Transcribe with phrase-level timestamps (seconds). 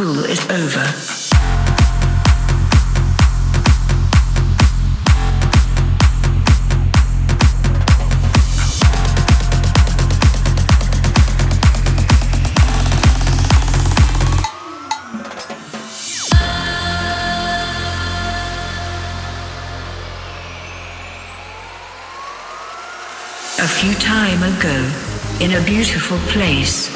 [0.00, 0.80] School is over.
[23.58, 24.90] A few time ago,
[25.40, 26.88] in a beautiful place,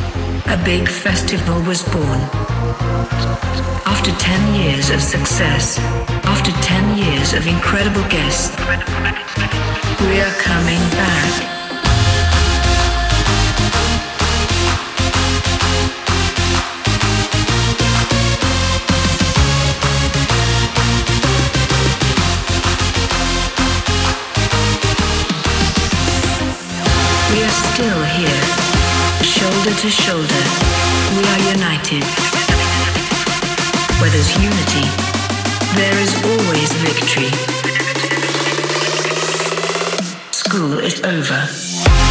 [0.46, 2.53] a big festival was born.
[3.04, 5.78] After 10 years of success,
[6.24, 8.56] after 10 years of incredible guests,
[10.08, 11.32] we are coming back.
[27.32, 28.42] We are still here,
[29.22, 30.44] shoulder to shoulder.
[31.18, 32.43] We are united.
[34.14, 34.88] Unity,
[35.74, 37.30] there is always victory.
[40.30, 42.03] School is over.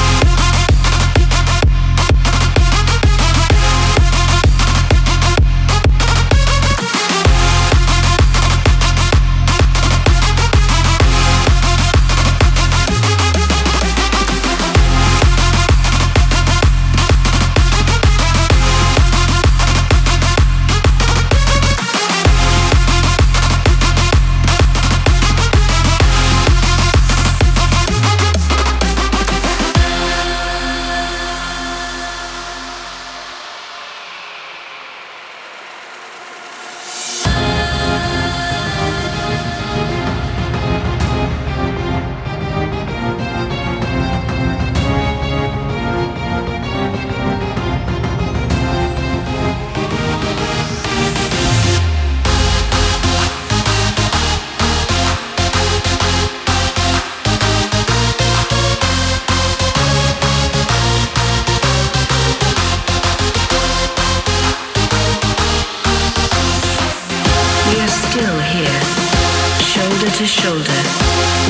[70.23, 70.81] To shoulder.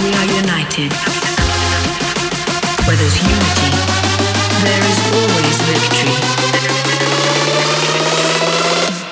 [0.03, 0.91] We are united.
[2.87, 3.71] Where there's unity,
[4.65, 6.17] there is always victory.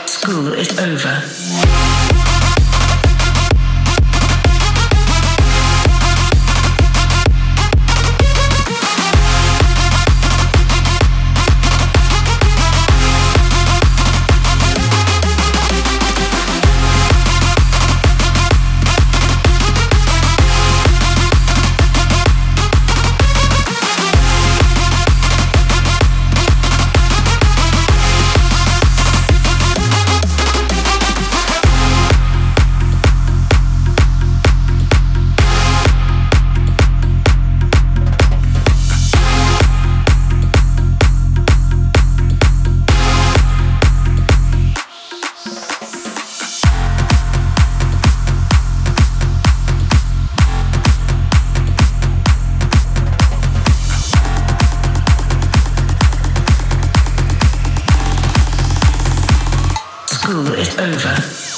[0.08, 1.71] School is over.
[60.32, 61.51] School is over.